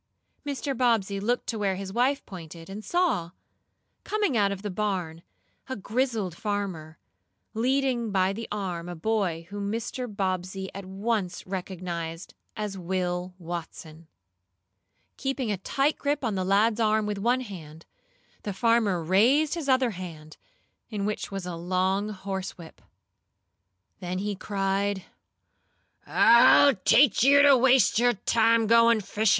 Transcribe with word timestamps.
Mr. 0.43 0.75
Bobbsey 0.75 1.19
looked 1.19 1.45
to 1.49 1.59
where 1.59 1.75
his 1.75 1.93
wife 1.93 2.25
pointed, 2.25 2.71
and 2.71 2.83
saw, 2.83 3.29
coming 4.03 4.35
out 4.35 4.51
of 4.51 4.63
the 4.63 4.71
barn, 4.71 5.21
a 5.69 5.75
grizzled 5.75 6.33
farmer, 6.35 6.97
leading 7.53 8.09
by 8.11 8.33
the 8.33 8.47
arm 8.51 8.89
a 8.89 8.95
boy 8.95 9.45
whom 9.51 9.71
Mr. 9.71 10.07
Bobbsey 10.07 10.73
at 10.73 10.85
once 10.87 11.45
recognized 11.45 12.33
as 12.57 12.79
Will 12.79 13.35
Watson. 13.37 14.07
Keeping 15.17 15.51
a 15.51 15.57
tight 15.57 15.99
grip 15.99 16.23
on 16.23 16.33
the 16.33 16.43
lad's 16.43 16.79
arm 16.79 17.05
with 17.05 17.19
one 17.19 17.41
hand, 17.41 17.85
the 18.41 18.53
farmer 18.53 19.03
raised 19.03 19.53
his 19.53 19.69
other 19.69 19.91
hand, 19.91 20.35
in 20.89 21.05
which 21.05 21.29
was 21.29 21.45
a 21.45 21.55
long 21.55 22.09
horsewhip. 22.09 22.81
Then 23.99 24.17
he 24.17 24.33
cried: 24.35 25.03
"I'll 26.07 26.73
teach 26.73 27.23
you 27.23 27.43
to 27.43 27.55
waste 27.55 27.99
your 27.99 28.13
time 28.13 28.65
goin' 28.65 28.99
fishin'! 29.01 29.29